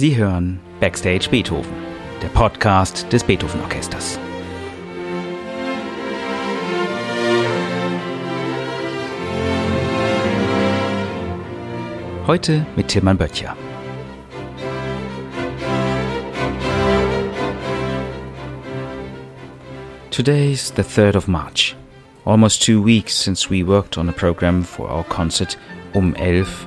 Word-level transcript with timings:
Sie 0.00 0.16
hören 0.16 0.58
Backstage 0.80 1.28
Beethoven, 1.30 1.74
der 2.22 2.28
Podcast 2.28 3.12
des 3.12 3.22
Beethoven 3.22 3.60
Orchesters. 3.60 4.18
Heute 12.26 12.64
mit 12.76 12.88
Tilman 12.88 13.18
Böttcher. 13.18 13.54
Today's 20.10 20.72
the 20.74 20.82
3rd 20.82 21.16
of 21.16 21.28
March, 21.28 21.76
almost 22.24 22.62
two 22.62 22.82
weeks 22.82 23.12
since 23.22 23.50
we 23.50 23.62
worked 23.62 23.98
on 23.98 24.08
a 24.08 24.12
program 24.12 24.64
for 24.64 24.88
our 24.88 25.04
concert 25.04 25.58
Um 25.92 26.14
Elf 26.14 26.64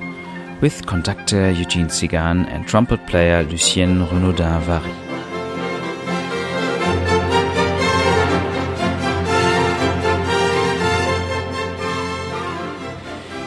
with 0.64 0.86
conductor 0.86 1.50
Eugene 1.50 1.88
Tzigane 1.88 2.48
and 2.48 2.66
trumpet 2.66 3.06
player 3.06 3.42
Lucienne 3.42 4.06
Renaudin 4.06 4.62
Vary. 4.62 4.94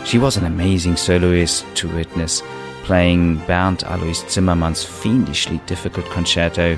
She 0.05 0.19
was 0.19 0.37
an 0.37 0.45
amazing 0.45 0.95
soloist 0.95 1.65
to 1.77 1.87
witness, 1.87 2.43
playing 2.83 3.37
Bernd 3.47 3.83
Alois 3.85 4.23
Zimmermann's 4.29 4.83
fiendishly 4.83 5.59
difficult 5.65 6.05
concerto, 6.11 6.77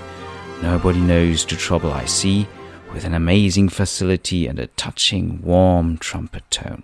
Nobody 0.62 1.02
Knows 1.02 1.44
the 1.44 1.58
Trouble 1.58 1.92
I 1.92 2.06
See, 2.06 2.48
with 2.94 3.04
an 3.04 3.14
amazing 3.14 3.68
facility 3.68 4.48
and 4.48 4.58
a 4.58 4.68
touching, 4.68 5.42
warm 5.42 5.98
trumpet 5.98 6.50
tone. 6.50 6.84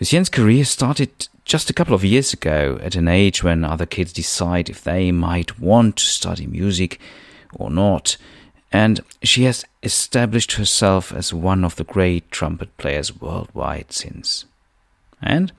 Lucienne's 0.00 0.28
career 0.28 0.64
started 0.64 1.28
just 1.44 1.70
a 1.70 1.72
couple 1.72 1.94
of 1.94 2.04
years 2.04 2.32
ago 2.32 2.80
at 2.82 2.96
an 2.96 3.06
age 3.06 3.44
when 3.44 3.64
other 3.64 3.86
kids 3.86 4.12
decide 4.12 4.68
if 4.68 4.82
they 4.82 5.12
might 5.12 5.60
want 5.60 5.96
to 5.96 6.04
study 6.04 6.48
music 6.48 6.98
or 7.54 7.70
not, 7.70 8.16
and 8.72 9.00
she 9.22 9.44
has 9.44 9.64
established 9.84 10.52
herself 10.52 11.12
as 11.12 11.32
one 11.32 11.64
of 11.64 11.76
the 11.76 11.84
great 11.84 12.28
trumpet 12.32 12.76
players 12.76 13.20
worldwide 13.20 13.92
since. 13.92 14.46
And, 15.22 15.52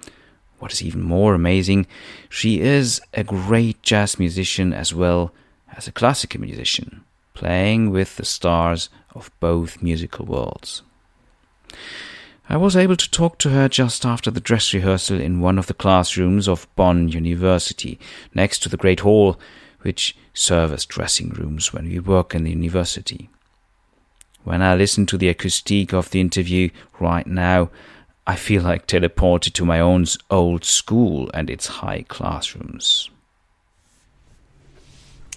what 0.59 0.73
is 0.73 0.83
even 0.83 1.01
more 1.01 1.33
amazing, 1.33 1.87
she 2.27 2.59
is 2.59 2.99
a 3.13 3.23
great 3.23 3.81
jazz 3.83 4.19
musician 4.19 4.73
as 4.73 4.93
well 4.93 5.31
as 5.77 5.87
a 5.87 5.93
classical 5.93 6.41
musician, 6.41 7.05
playing 7.33 7.89
with 7.89 8.17
the 8.17 8.25
stars 8.25 8.89
of 9.13 9.31
both 9.39 9.81
musical 9.81 10.25
worlds. 10.25 10.81
I 12.47 12.57
was 12.57 12.75
able 12.75 12.95
to 12.95 13.09
talk 13.09 13.39
to 13.39 13.49
her 13.49 13.67
just 13.67 14.05
after 14.05 14.29
the 14.29 14.39
dress 14.39 14.71
rehearsal 14.71 15.19
in 15.19 15.41
one 15.41 15.57
of 15.57 15.65
the 15.65 15.73
classrooms 15.73 16.47
of 16.47 16.67
Bonn 16.75 17.09
University, 17.09 17.99
next 18.35 18.59
to 18.59 18.69
the 18.69 18.77
Great 18.77 18.99
Hall, 18.99 19.39
which 19.81 20.15
serve 20.33 20.71
as 20.71 20.85
dressing 20.85 21.29
rooms 21.29 21.73
when 21.73 21.89
we 21.89 21.99
work 21.99 22.35
in 22.35 22.43
the 22.43 22.51
university. 22.51 23.29
When 24.43 24.61
I 24.61 24.75
listen 24.75 25.07
to 25.07 25.17
the 25.17 25.29
acoustic 25.29 25.91
of 25.91 26.11
the 26.11 26.21
interview 26.21 26.69
right 26.99 27.25
now, 27.25 27.71
I 28.27 28.35
feel 28.35 28.61
like 28.61 28.85
teleported 28.85 29.53
to 29.53 29.65
my 29.65 29.79
own 29.79 30.05
old 30.29 30.65
school 30.65 31.31
and 31.33 31.49
its 31.49 31.65
high 31.67 32.03
classrooms. 32.07 33.09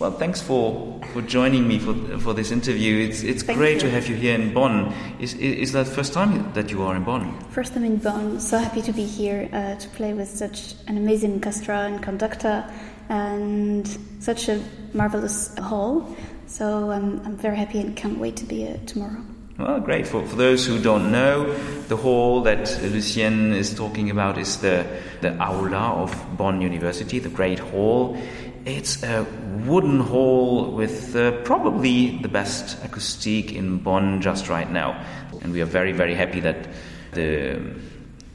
Well, 0.01 0.13
thanks 0.13 0.41
for, 0.41 1.01
for 1.13 1.23
joining 1.23 1.67
me 1.67 1.81
for, 1.81 1.93
for 2.21 2.33
this 2.33 2.53
interview. 2.53 3.09
It's, 3.09 3.25
it's 3.25 3.43
great 3.43 3.75
you. 3.75 3.81
to 3.81 3.91
have 3.91 4.07
you 4.07 4.15
here 4.15 4.37
in 4.37 4.55
Bonn. 4.55 4.95
Is, 5.19 5.35
is 5.35 5.73
that 5.73 5.87
the 5.87 5.93
first 5.93 6.13
time 6.13 6.53
that 6.53 6.71
you 6.71 6.83
are 6.83 6.95
in 6.95 7.03
Bonn? 7.03 7.37
First 7.51 7.75
time 7.75 7.83
in 7.83 7.97
Bonn. 7.97 8.39
So 8.39 8.59
happy 8.59 8.81
to 8.83 8.93
be 8.93 9.05
here 9.05 9.49
uh, 9.53 9.75
to 9.75 9.89
play 9.89 10.15
with 10.15 10.29
such 10.29 10.77
an 10.87 10.99
amazing 10.99 11.35
orchestra 11.35 11.81
and 11.81 12.01
conductor 12.01 12.65
and 13.09 13.89
such 14.21 14.49
a 14.49 14.63
marvelous 14.93 15.53
hall. 15.59 16.17
So 16.47 16.93
um, 16.93 17.21
I'm 17.25 17.37
very 17.37 17.57
happy 17.57 17.81
and 17.81 17.97
can't 17.97 18.19
wait 18.19 18.37
to 18.37 18.45
be 18.45 18.59
here 18.59 18.79
tomorrow. 18.87 19.21
Well, 19.59 19.81
great. 19.81 20.07
For, 20.07 20.25
for 20.25 20.37
those 20.37 20.65
who 20.65 20.81
don't 20.81 21.11
know, 21.11 21.53
the 21.89 21.97
hall 21.97 22.43
that 22.43 22.69
Lucienne 22.81 23.53
is 23.53 23.75
talking 23.75 24.11
about 24.11 24.39
is 24.39 24.59
the, 24.59 24.87
the 25.21 25.37
Aula 25.43 26.01
of 26.01 26.37
Bonn 26.37 26.61
University, 26.61 27.19
the 27.19 27.29
Great 27.29 27.59
Hall. 27.59 28.17
It's 28.69 29.03
a 29.03 29.25
wooden 29.65 29.99
hall 29.99 30.73
with 30.73 31.17
uh, 31.17 31.33
probably 31.43 32.19
the 32.19 32.29
best 32.29 32.77
acoustic 32.85 33.51
in 33.51 33.79
Bonn 33.79 34.21
just 34.21 34.51
right 34.51 34.71
now. 34.71 35.03
And 35.41 35.55
we 35.55 35.63
are 35.63 35.65
very, 35.65 35.93
very 35.93 36.15
happy 36.15 36.41
that 36.41 36.69
the 37.13 37.63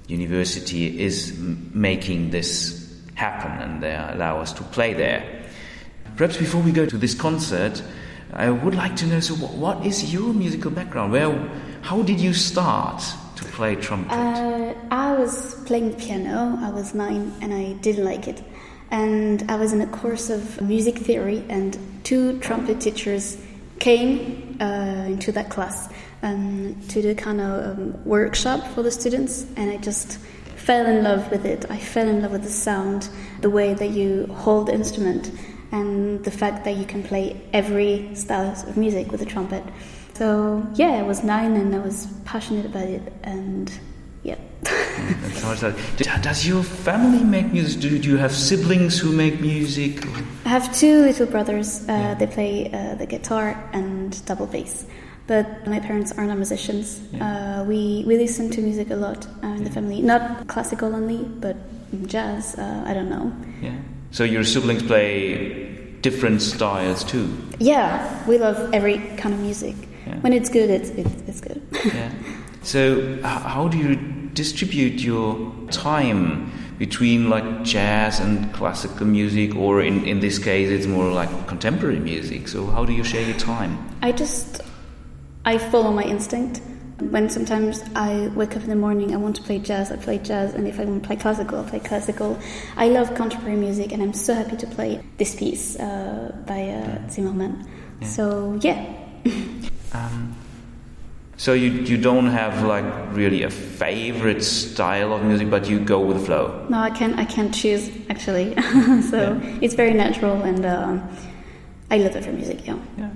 university 0.08 1.00
is 1.00 1.38
making 1.38 2.32
this 2.32 2.92
happen 3.14 3.52
and 3.62 3.84
they 3.84 3.94
allow 3.94 4.40
us 4.40 4.52
to 4.54 4.64
play 4.64 4.96
there. 4.96 5.24
Perhaps 6.16 6.38
before 6.38 6.64
we 6.64 6.72
go 6.72 6.88
to 6.88 6.98
this 6.98 7.14
concert, 7.14 7.84
I 8.34 8.50
would 8.50 8.74
like 8.74 8.96
to 8.98 9.06
know 9.06 9.20
so, 9.20 9.36
what, 9.36 9.54
what 9.54 9.86
is 9.86 10.12
your 10.12 10.34
musical 10.34 10.72
background? 10.72 11.12
Where, 11.12 11.30
how 11.84 12.02
did 12.02 12.20
you 12.20 12.34
start 12.34 13.04
to 13.36 13.44
play 13.52 13.76
trumpet? 13.76 14.16
Uh, 14.16 14.74
I 14.90 15.14
was 15.14 15.54
playing 15.66 15.94
piano, 15.94 16.58
I 16.60 16.72
was 16.72 16.96
nine, 16.96 17.32
and 17.40 17.54
I 17.54 17.74
didn't 17.84 18.06
like 18.06 18.28
it 18.28 18.42
and 18.94 19.44
I 19.50 19.56
was 19.56 19.74
in 19.74 19.81
a 19.81 19.88
course 19.88 20.30
of 20.30 20.62
music 20.62 21.00
theory, 21.00 21.44
and 21.50 21.76
two 22.04 22.40
trumpet 22.40 22.80
teachers 22.80 23.38
came 23.80 24.56
uh, 24.62 25.06
into 25.08 25.31
that 25.31 25.50
class 25.50 25.92
um, 26.22 26.80
to 26.90 27.02
do 27.02 27.16
kind 27.16 27.42
of 27.42 27.80
um, 27.80 28.06
workshop 28.06 28.66
for 28.68 28.84
the 28.84 28.92
students, 28.92 29.48
and 29.58 29.72
I 29.72 29.78
just 29.78 30.20
fell 30.56 30.86
in 30.86 31.03
love 31.03 31.30
with 31.32 31.44
it. 31.44 31.66
I 31.72 31.80
fell 31.80 32.08
in 32.08 32.22
love 32.22 32.34
with 32.34 32.44
the 32.44 32.52
sound, 32.52 33.09
the 33.42 33.50
way 33.50 33.74
that 33.74 33.90
you 33.90 34.28
hold 34.28 34.68
the 34.68 34.76
instrument, 34.76 35.32
and 35.72 36.24
the 36.24 36.32
fact 36.32 36.64
that 36.66 36.78
you 36.78 36.86
can 36.86 37.02
play 37.02 37.42
every 37.52 38.14
style 38.14 38.52
of 38.52 38.78
music 38.78 39.12
with 39.12 39.24
a 39.24 39.26
trumpet. 39.26 39.64
So 40.14 40.64
yeah, 40.76 40.92
I 40.92 41.02
was 41.02 41.24
nine 41.24 41.56
and 41.56 41.74
I 41.74 41.80
was 41.80 42.06
passionate 42.26 42.68
about 42.68 42.88
it, 42.88 43.12
and 43.24 43.72
yeah. 44.23 44.35
Does 46.22 46.47
your 46.47 46.63
family 46.63 47.23
make 47.23 47.51
music? 47.51 47.81
Do 47.81 47.89
you 47.89 48.17
have 48.17 48.34
siblings 48.34 48.97
who 48.97 49.11
make 49.11 49.41
music? 49.41 50.06
I 50.45 50.50
have 50.50 50.73
two 50.73 51.01
little 51.01 51.25
brothers. 51.25 51.81
Uh, 51.81 51.91
yeah. 51.91 52.13
They 52.16 52.28
play 52.28 52.72
uh, 52.72 52.95
the 52.95 53.06
guitar 53.06 53.61
and 53.73 54.25
double 54.25 54.47
bass. 54.47 54.85
But 55.28 55.67
my 55.67 55.79
parents 55.79 56.11
are 56.13 56.25
not 56.25 56.38
musicians. 56.38 57.01
Yeah. 57.11 57.59
Uh, 57.59 57.63
we 57.66 58.03
we 58.07 58.17
listen 58.17 58.50
to 58.51 58.61
music 58.61 58.89
a 58.89 58.95
lot 58.95 59.25
uh, 59.25 59.47
in 59.47 59.57
yeah. 59.57 59.63
the 59.63 59.69
family. 59.69 60.01
Not 60.01 60.47
classical 60.47 60.94
only, 60.95 61.23
but 61.23 61.55
jazz. 62.07 62.55
Uh, 62.55 62.84
I 62.85 62.94
don't 62.94 63.09
know. 63.09 63.31
Yeah. 63.61 63.75
So 64.11 64.23
your 64.23 64.44
siblings 64.44 64.84
play 64.84 65.97
different 66.01 66.41
styles 66.41 67.03
too. 67.03 67.28
Yeah, 67.59 68.28
we 68.28 68.38
love 68.38 68.73
every 68.73 69.00
kind 69.17 69.34
of 69.34 69.40
music. 69.40 69.75
When 70.22 70.34
it's 70.34 70.50
good, 70.50 70.69
it's 70.69 70.90
it's, 70.90 71.22
it's 71.28 71.41
good. 71.41 71.61
yeah. 71.85 72.11
So 72.63 73.22
how 73.24 73.68
do 73.68 73.78
you 73.78 73.96
distribute 74.34 75.01
your 75.01 75.51
time 75.72 76.51
between 76.78 77.29
like 77.29 77.63
jazz 77.63 78.19
and 78.19 78.53
classical 78.53 79.06
music, 79.06 79.56
or 79.56 79.81
in, 79.81 80.03
in 80.06 80.19
this 80.19 80.40
case, 80.40 80.69
it's 80.69 80.88
more 80.88 81.12
like 81.12 81.47
contemporary 81.47 82.00
music. 82.00 82.47
So, 82.47 82.66
how 82.68 82.85
do 82.85 82.94
you 82.94 83.03
share 83.03 83.25
your 83.25 83.38
time? 83.38 83.78
I 84.02 84.12
just 84.12 84.62
I 85.46 85.57
follow 85.57 85.91
my 85.91 86.03
instinct. 86.03 86.62
When 87.00 87.29
sometimes 87.29 87.84
I 87.96 88.28
wake 88.35 88.56
up 88.56 88.63
in 88.63 88.69
the 88.69 88.75
morning, 88.75 89.13
I 89.13 89.18
want 89.18 89.35
to 89.38 89.41
play 89.41 89.59
jazz, 89.59 89.91
I 89.91 89.97
play 89.97 90.19
jazz, 90.19 90.53
and 90.53 90.68
if 90.68 90.79
I 90.79 90.85
want 90.85 91.03
to 91.03 91.07
play 91.07 91.16
classical, 91.16 91.59
I 91.59 91.69
play 91.69 91.79
classical. 91.79 92.40
I 92.78 92.88
love 92.88 93.13
contemporary 93.16 93.57
music, 93.57 93.91
and 93.91 94.02
I'm 94.02 94.13
so 94.13 94.34
happy 94.34 94.57
to 94.57 94.68
play 94.68 95.02
this 95.18 95.35
piece 95.35 95.78
uh, 95.79 96.31
by 96.46 96.69
uh, 96.69 97.09
Zimmermann. 97.09 97.68
Yeah. 98.02 98.07
So, 98.07 98.59
yeah. 98.62 98.94
um, 99.94 100.35
so 101.44 101.52
you 101.52 101.72
you 101.72 101.98
don't 101.98 102.28
have 102.28 102.64
like 102.64 102.85
really 103.12 103.44
a 103.44 103.50
favorite 103.50 104.41
style 104.41 105.12
of 105.12 105.23
music, 105.26 105.50
but 105.50 105.70
you 105.70 105.78
go 105.78 106.00
with 106.00 106.17
the 106.20 106.26
flow. 106.26 106.66
No, 106.70 106.78
I 106.78 106.90
can't. 106.90 107.20
I 107.20 107.26
can't 107.26 107.53
choose 107.53 107.91
actually. 108.09 108.56
so 109.12 109.20
yeah. 109.20 109.59
it's 109.62 109.73
very 109.73 109.94
natural, 109.94 110.41
and 110.41 110.66
uh, 110.66 110.97
I 111.91 111.97
love 111.97 112.16
it 112.16 112.23
for 112.23 112.32
music. 112.32 112.66
Yeah. 112.66 112.78
Yeah. 112.97 113.09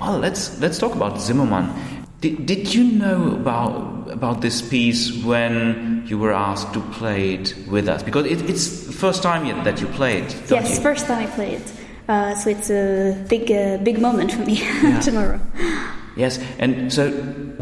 Well, 0.00 0.18
let's 0.18 0.58
let's 0.60 0.78
talk 0.78 0.94
about 0.94 1.20
Zimmermann. 1.20 1.68
Did, 2.22 2.46
did 2.46 2.74
you 2.74 2.84
know 2.84 3.32
about 3.32 4.10
about 4.10 4.40
this 4.40 4.62
piece 4.62 5.22
when 5.22 6.06
you 6.06 6.16
were 6.16 6.32
asked 6.32 6.72
to 6.72 6.80
play 6.98 7.34
it 7.34 7.54
with 7.68 7.86
us? 7.86 8.02
Because 8.02 8.24
it, 8.24 8.48
it's 8.48 8.86
the 8.86 8.92
first 8.92 9.22
time 9.22 9.44
that 9.64 9.78
you 9.82 9.88
played. 9.88 10.24
Yes, 10.48 10.78
you? 10.78 10.82
first 10.82 11.04
time 11.04 11.26
I 11.26 11.26
played. 11.26 11.62
Uh, 12.08 12.34
so 12.34 12.48
it's 12.48 12.70
a 12.70 13.12
big 13.28 13.52
uh, 13.52 13.76
big 13.84 14.00
moment 14.00 14.32
for 14.32 14.40
me 14.46 14.54
yeah. 14.82 15.00
tomorrow. 15.00 15.38
Yes, 16.16 16.38
and 16.58 16.92
so 16.92 17.10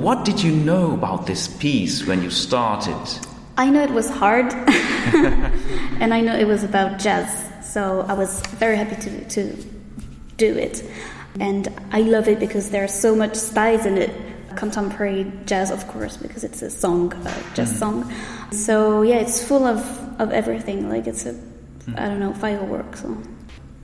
what 0.02 0.24
did 0.24 0.42
you 0.42 0.50
know 0.50 0.94
about 0.94 1.26
this 1.26 1.46
piece 1.46 2.04
when 2.04 2.24
you 2.24 2.30
started? 2.30 3.00
I 3.56 3.70
know 3.70 3.84
it 3.84 3.90
was 3.90 4.10
hard, 4.10 4.52
and 6.00 6.12
I 6.12 6.20
know 6.20 6.36
it 6.36 6.48
was 6.48 6.64
about 6.64 6.98
jazz, 6.98 7.30
so 7.62 8.00
I 8.08 8.14
was 8.14 8.40
very 8.58 8.76
happy 8.76 8.96
to, 8.96 9.24
to 9.28 9.56
do 10.38 10.56
it. 10.58 10.82
And 11.38 11.68
I 11.92 12.00
love 12.00 12.26
it 12.26 12.40
because 12.40 12.70
there's 12.70 12.92
so 12.92 13.14
much 13.14 13.36
styles 13.36 13.86
in 13.86 13.96
it. 13.96 14.10
Contemporary 14.56 15.30
jazz, 15.46 15.70
of 15.70 15.86
course, 15.86 16.16
because 16.16 16.42
it's 16.42 16.62
a 16.62 16.70
song, 16.70 17.12
a 17.12 17.54
jazz 17.54 17.72
mm. 17.72 17.78
song. 17.78 18.12
So 18.50 19.02
yeah, 19.02 19.16
it's 19.16 19.42
full 19.42 19.64
of, 19.64 19.80
of 20.20 20.32
everything. 20.32 20.88
Like 20.88 21.06
it's 21.06 21.26
a, 21.26 21.32
mm. 21.32 21.98
I 21.98 22.08
don't 22.08 22.18
know, 22.18 22.34
fireworks. 22.34 23.02
So. 23.02 23.16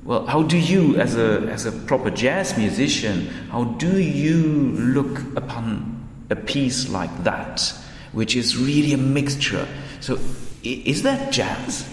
well, 0.03 0.26
how 0.26 0.43
do 0.43 0.59
you, 0.59 0.97
as 0.97 1.17
a, 1.17 1.43
as 1.49 1.64
a 1.64 1.73
proper 1.73 2.11
jazz 2.11 2.59
musician, 2.59 3.29
how 3.50 3.64
do 3.64 3.99
you 4.00 4.73
look 4.73 5.21
upon 5.37 5.98
a 6.31 6.37
piece 6.37 6.89
like 6.89 7.25
that, 7.25 7.73
which 8.13 8.37
is 8.37 8.57
really 8.57 8.93
a 8.93 8.99
mixture? 8.99 9.67
So, 10.01 10.19
is 10.63 11.03
that 11.03 11.33
jazz? 11.33 11.89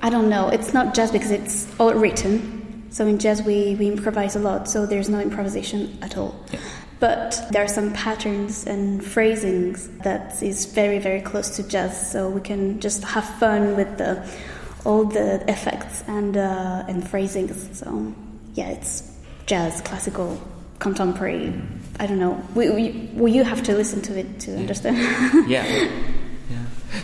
I 0.00 0.10
don't 0.10 0.28
know. 0.28 0.48
It's 0.48 0.72
not 0.72 0.94
jazz 0.94 1.10
because 1.10 1.30
it's 1.30 1.66
all 1.80 1.92
written. 1.94 2.86
So 2.90 3.06
in 3.06 3.18
jazz, 3.18 3.42
we, 3.42 3.74
we 3.74 3.88
improvise 3.88 4.36
a 4.36 4.38
lot, 4.38 4.68
so 4.68 4.86
there's 4.86 5.08
no 5.08 5.20
improvisation 5.20 5.98
at 6.02 6.16
all. 6.16 6.34
Yeah. 6.52 6.60
But 7.00 7.40
there 7.50 7.62
are 7.62 7.68
some 7.68 7.92
patterns 7.92 8.66
and 8.66 9.04
phrasings 9.04 9.88
that 9.98 10.42
is 10.42 10.66
very, 10.66 10.98
very 10.98 11.20
close 11.20 11.54
to 11.56 11.62
jazz, 11.62 12.10
so 12.10 12.28
we 12.28 12.40
can 12.40 12.80
just 12.80 13.04
have 13.04 13.24
fun 13.38 13.76
with 13.76 13.98
the, 13.98 14.28
all 14.84 15.04
the 15.04 15.48
effects 15.50 16.02
and, 16.08 16.36
uh, 16.36 16.84
and 16.88 17.08
phrasings. 17.08 17.78
So, 17.78 18.14
yeah, 18.54 18.70
it's 18.70 19.12
jazz, 19.46 19.80
classical, 19.82 20.40
contemporary. 20.78 21.52
I 22.00 22.06
don't 22.06 22.18
know. 22.18 22.42
We, 22.54 22.70
we, 22.70 23.10
well, 23.14 23.32
you 23.32 23.44
have 23.44 23.62
to 23.64 23.74
listen 23.74 24.00
to 24.02 24.18
it 24.18 24.40
to 24.40 24.56
understand. 24.56 24.98
yeah. 25.48 25.90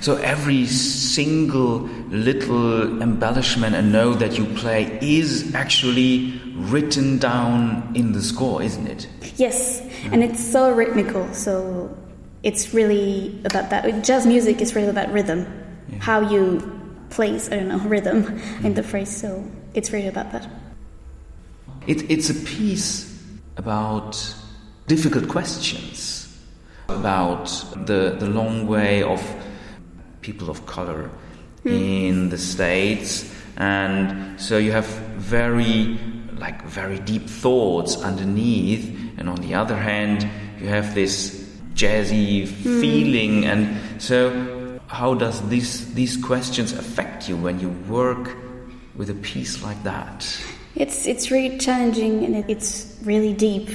So 0.01 0.17
every 0.17 0.67
single 0.67 1.81
little 2.11 3.03
embellishment 3.03 3.75
and 3.75 3.93
note 3.93 4.19
that 4.19 4.39
you 4.39 4.45
play 4.57 4.99
is 5.01 5.55
actually 5.55 6.41
written 6.55 7.19
down 7.19 7.93
in 7.95 8.13
the 8.13 8.23
score, 8.23 8.63
isn't 8.63 8.87
it? 8.87 9.09
Yes, 9.37 9.83
yeah. 9.83 10.11
and 10.13 10.23
it's 10.23 10.43
so 10.43 10.71
rhythmical. 10.73 11.33
So 11.33 11.95
it's 12.43 12.75
really 12.75 13.41
about 13.45 13.71
that. 13.71 14.05
Jazz 14.05 14.27
music 14.27 14.61
is 14.61 14.75
really 14.75 14.89
about 14.89 15.13
rhythm, 15.13 15.47
yeah. 15.89 15.99
how 16.01 16.21
you 16.21 16.71
place 17.11 17.51
I 17.51 17.57
don't 17.57 17.69
know 17.69 17.79
rhythm 17.79 18.25
mm. 18.25 18.65
in 18.65 18.75
the 18.75 18.83
phrase. 18.83 19.15
So 19.15 19.45
it's 19.75 19.93
really 19.93 20.09
about 20.09 20.33
that. 20.33 20.49
It, 21.87 22.11
it's 22.11 22.31
a 22.31 22.35
piece 22.35 23.11
about 23.57 24.35
difficult 24.87 25.29
questions, 25.29 26.29
about 26.89 27.47
the 27.87 28.17
the 28.19 28.27
long 28.27 28.67
way 28.67 29.03
of 29.03 29.21
people 30.21 30.51
of 30.51 30.67
color 30.67 31.11
mm. 31.65 32.09
in 32.09 32.29
the 32.31 32.39
States. 32.39 33.31
And 33.57 34.41
so 34.41 34.59
you 34.59 34.73
have 34.73 34.87
very, 35.17 35.99
like, 36.37 36.65
very 36.65 36.99
deep 36.99 37.29
thoughts 37.29 38.03
underneath. 38.03 38.85
And 39.19 39.29
on 39.29 39.37
the 39.37 39.55
other 39.55 39.77
hand, 39.77 40.29
you 40.61 40.69
have 40.69 40.95
this 40.95 41.41
jazzy 41.75 42.47
mm. 42.47 42.81
feeling. 42.81 43.45
And 43.45 44.03
so, 44.03 44.81
how 44.87 45.15
does 45.15 45.47
this, 45.49 45.87
these 45.95 46.17
questions 46.17 46.73
affect 46.73 47.29
you 47.29 47.37
when 47.37 47.61
you 47.61 47.71
work 47.89 48.37
with 48.97 49.11
a 49.11 49.15
piece 49.15 49.63
like 49.63 49.83
that? 49.85 50.27
It's, 50.77 51.07
it's 51.07 51.31
really 51.31 51.59
challenging 51.59 52.25
and 52.25 52.49
it's 52.51 52.97
really 53.05 53.33
deep. 53.33 53.71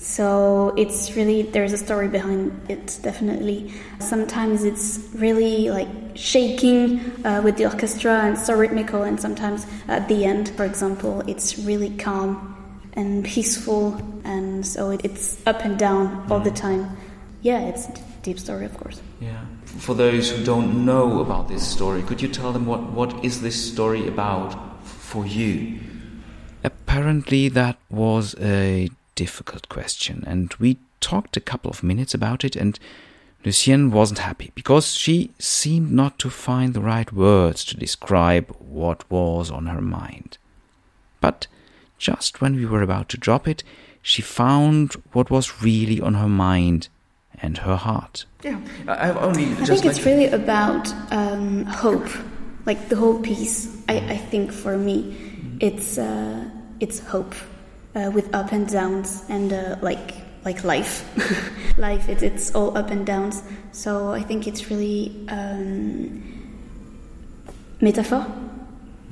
So 0.00 0.72
it's 0.78 1.14
really, 1.14 1.42
there's 1.42 1.74
a 1.74 1.76
story 1.76 2.08
behind 2.08 2.58
it, 2.70 2.98
definitely. 3.02 3.70
Sometimes 3.98 4.64
it's 4.64 4.98
really 5.14 5.68
like 5.68 5.88
shaking 6.14 7.00
uh, 7.22 7.42
with 7.44 7.58
the 7.58 7.66
orchestra 7.66 8.22
and 8.24 8.36
so 8.38 8.56
rhythmical, 8.56 9.02
and 9.02 9.20
sometimes 9.20 9.66
at 9.88 10.08
the 10.08 10.24
end, 10.24 10.48
for 10.56 10.64
example, 10.64 11.22
it's 11.26 11.58
really 11.58 11.90
calm 11.98 12.56
and 12.94 13.26
peaceful, 13.26 14.00
and 14.24 14.66
so 14.66 14.98
it's 15.04 15.46
up 15.46 15.66
and 15.66 15.78
down 15.78 16.26
all 16.30 16.40
the 16.40 16.50
time. 16.50 16.96
Yeah, 17.42 17.60
it's 17.68 17.88
a 17.88 17.92
deep 18.22 18.38
story, 18.40 18.64
of 18.64 18.74
course. 18.78 19.02
Yeah. 19.20 19.44
For 19.66 19.94
those 19.94 20.30
who 20.30 20.42
don't 20.44 20.86
know 20.86 21.20
about 21.20 21.48
this 21.48 21.66
story, 21.66 22.02
could 22.02 22.22
you 22.22 22.28
tell 22.28 22.52
them 22.52 22.64
what, 22.64 22.90
what 22.90 23.22
is 23.22 23.42
this 23.42 23.70
story 23.70 24.08
about 24.08 24.82
for 24.82 25.26
you? 25.26 25.78
Apparently, 26.64 27.50
that 27.50 27.76
was 27.90 28.34
a 28.40 28.88
difficult 29.20 29.68
question, 29.68 30.24
and 30.26 30.54
we 30.58 30.78
talked 31.00 31.36
a 31.36 31.46
couple 31.50 31.70
of 31.70 31.82
minutes 31.82 32.14
about 32.14 32.42
it, 32.42 32.56
and 32.56 32.78
Lucienne 33.44 33.90
wasn't 33.90 34.20
happy 34.20 34.50
because 34.54 34.94
she 34.94 35.30
seemed 35.38 35.92
not 35.92 36.18
to 36.20 36.30
find 36.30 36.72
the 36.72 36.80
right 36.94 37.12
words 37.12 37.62
to 37.66 37.76
describe 37.76 38.46
what 38.58 39.04
was 39.10 39.50
on 39.50 39.66
her 39.66 39.82
mind. 39.82 40.38
But 41.20 41.46
just 41.98 42.40
when 42.40 42.56
we 42.56 42.64
were 42.64 42.80
about 42.82 43.10
to 43.10 43.18
drop 43.18 43.46
it, 43.46 43.62
she 44.00 44.22
found 44.22 44.94
what 45.12 45.30
was 45.30 45.62
really 45.62 46.00
on 46.00 46.14
her 46.14 46.32
mind 46.48 46.88
and 47.42 47.58
her 47.58 47.76
heart. 47.76 48.24
Yeah, 48.42 48.58
I've 48.88 49.18
only. 49.18 49.44
I 49.52 49.66
think 49.66 49.84
it's 49.84 50.06
really 50.06 50.28
about 50.28 50.88
um, 51.12 51.66
hope, 51.66 52.08
like 52.64 52.88
the 52.88 52.96
whole 52.96 53.20
piece. 53.20 53.68
I, 53.86 53.96
I 54.14 54.16
think 54.16 54.50
for 54.50 54.78
me, 54.78 55.14
it's 55.60 55.98
uh, 55.98 56.48
it's 56.80 57.00
hope 57.00 57.34
uh, 57.94 58.10
with 58.14 58.34
up 58.34 58.52
and 58.52 58.68
downs 58.68 59.24
and 59.28 59.52
uh, 59.52 59.76
like 59.82 60.14
like 60.44 60.64
life. 60.64 61.04
Life 61.78 62.08
it, 62.08 62.22
it's 62.22 62.54
all 62.54 62.76
up 62.76 62.90
and 62.90 63.06
downs. 63.06 63.42
So 63.72 64.10
i 64.10 64.22
think 64.22 64.46
it's 64.46 64.70
really 64.70 65.26
um, 65.28 66.22
metaphor 67.80 68.26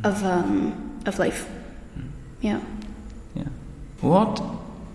of 0.05 0.25
um, 0.25 1.01
of 1.07 1.19
life. 1.19 1.49
Yeah. 2.41 2.61
Yeah. 3.35 3.49
What 4.01 4.41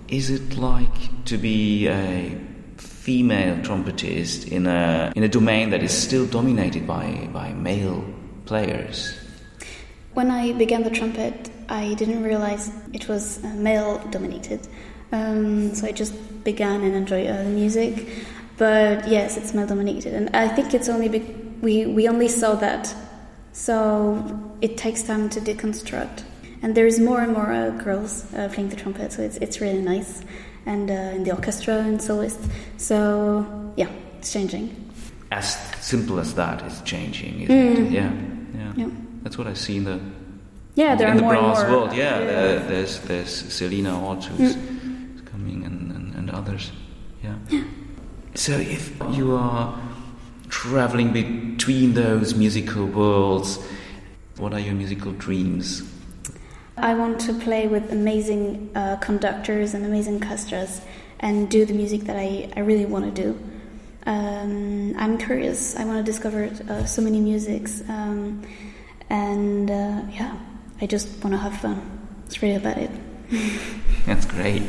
is 0.07 0.30
it 0.30 0.57
like 0.57 1.25
to 1.25 1.38
be 1.38 1.88
a 1.88 2.38
female 2.77 3.57
trumpetist 3.63 4.47
in 4.51 4.68
a 4.68 5.12
in 5.15 5.24
a 5.24 5.27
domain 5.27 5.69
that 5.71 5.83
is 5.83 5.91
still 5.91 6.25
dominated 6.25 6.88
by 6.88 7.30
by 7.33 7.53
male 7.53 8.03
players? 8.45 9.18
When 10.13 10.30
i 10.30 10.53
began 10.53 10.83
the 10.83 10.91
trumpet 10.91 11.50
I 11.69 11.94
didn't 11.95 12.24
realize 12.24 12.71
it 12.94 13.07
was 13.07 13.44
uh, 13.44 13.48
male 13.50 14.00
dominated. 14.10 14.68
Um, 15.12 15.74
so 15.75 15.88
I 15.88 15.92
just 15.92 16.13
began 16.44 16.81
and 16.81 16.95
enjoy 16.95 17.27
uh, 17.27 17.44
the 17.44 17.50
music. 17.50 18.07
But 18.57 19.07
yes, 19.07 19.38
it's 19.38 19.54
male 19.54 19.68
dominated, 19.68 20.13
and 20.13 20.30
I 20.36 20.48
think 20.48 20.74
it's 20.74 20.88
only 20.88 21.10
be- 21.10 21.36
we 21.62 21.88
we 21.88 22.07
only 22.07 22.27
saw 22.27 22.54
that, 22.56 22.94
so 23.51 24.24
it 24.62 24.77
takes 24.77 25.04
time 25.04 25.30
to 25.30 25.42
deconstruct. 25.42 26.24
And 26.62 26.75
there's 26.75 27.00
more 27.00 27.19
and 27.19 27.33
more 27.33 27.51
uh, 27.51 27.71
girls 27.71 28.31
uh, 28.33 28.50
playing 28.54 28.69
the 28.69 28.75
trumpet, 28.75 29.12
so 29.12 29.24
it's 29.24 29.38
it's 29.38 29.59
really 29.59 29.81
nice, 29.81 30.21
and 30.68 30.89
uh, 30.89 31.16
in 31.16 31.24
the 31.24 31.31
orchestra 31.31 31.77
and 31.77 32.00
soloist. 32.00 32.39
So 32.77 33.45
yeah, 33.75 33.89
it's 34.19 34.31
changing. 34.31 34.69
As 35.31 35.56
simple 35.81 36.19
as 36.19 36.35
that, 36.35 36.61
it's 36.64 36.81
changing, 36.81 37.42
isn't 37.42 37.56
mm. 37.56 37.87
it? 37.87 37.92
Yeah, 37.92 38.11
yeah, 38.56 38.73
yeah. 38.76 38.90
That's 39.23 39.37
what 39.37 39.47
I 39.47 39.56
see 39.56 39.78
in 39.78 39.85
the 39.85 39.99
yeah, 40.75 40.95
there 40.95 41.07
in 41.07 41.13
are 41.13 41.18
the 41.18 41.21
more 41.21 41.33
brass 41.33 41.59
and 41.59 41.71
more. 41.71 41.81
world. 41.81 41.94
Yeah, 41.94 42.19
yeah. 42.19 42.30
Uh, 42.30 42.68
there's 42.68 42.99
there's 43.01 43.53
Selina 43.53 43.92
Ott 44.07 44.25
who's 44.25 44.56
mm. 44.56 45.25
coming 45.25 45.63
and, 45.65 45.92
and, 45.92 46.15
and 46.15 46.30
others. 46.31 46.71
Yeah. 47.23 47.35
yeah. 47.49 47.63
So 48.35 48.53
if 48.53 48.92
you 49.11 49.35
are 49.35 49.80
traveling 50.49 51.13
between 51.13 51.94
those 51.94 52.33
musical 52.33 52.85
worlds, 52.85 53.59
what 54.37 54.53
are 54.53 54.59
your 54.59 54.73
musical 54.73 55.11
dreams? 55.11 55.83
I 56.77 56.95
want 56.95 57.19
to 57.21 57.33
play 57.35 57.68
with 57.68 57.92
amazing 57.92 58.71
uh, 58.73 58.95
conductors 58.95 59.75
and 59.75 59.85
amazing 59.85 60.15
orchestras 60.15 60.81
and 61.19 61.49
do 61.49 61.65
the 61.65 61.73
music 61.73 62.01
that 62.01 62.18
I, 62.18 62.51
I 62.56 62.61
really 62.61 62.85
want 62.85 63.15
to 63.15 63.21
do. 63.23 63.39
Um, 64.07 64.95
I'm 64.97 65.18
curious. 65.19 65.75
I 65.75 65.85
want 65.85 66.03
to 66.03 66.11
discover 66.11 66.49
uh, 66.68 66.85
so 66.85 67.01
many 67.01 67.19
musics. 67.19 67.81
Um, 67.87 68.42
and 69.09 69.69
uh, 69.69 70.01
yeah. 70.11 70.35
I 70.83 70.85
just 70.85 71.07
want 71.23 71.33
to 71.33 71.37
have 71.37 71.56
fun. 71.61 71.81
It's 72.25 72.42
really 72.42 72.56
about 72.56 72.78
it. 72.78 72.92
That's 74.06 74.25
great. 74.25 74.63